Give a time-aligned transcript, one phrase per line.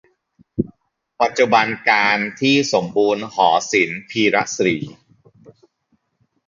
[1.21, 4.77] ปัจจุบันกาลที่สมบูรณ์ หอศิลป พีระศรี